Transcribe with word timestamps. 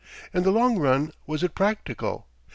In 0.33 0.41
the 0.41 0.49
long 0.49 0.79
run, 0.79 1.11
was 1.27 1.43
it 1.43 1.53
practical? 1.53 2.25